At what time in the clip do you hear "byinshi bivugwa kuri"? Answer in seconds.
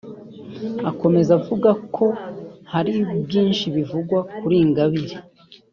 3.27-4.55